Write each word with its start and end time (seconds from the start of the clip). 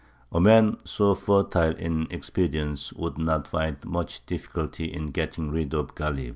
A 0.31 0.41
man 0.41 0.77
so 0.83 1.13
fertile 1.13 1.75
in 1.75 2.07
expedients 2.09 2.91
would 2.93 3.19
not 3.19 3.47
find 3.47 3.77
much 3.85 4.25
difficulty 4.25 4.91
in 4.91 5.11
getting 5.11 5.51
rid 5.51 5.75
of 5.75 5.93
Ghālib. 5.93 6.29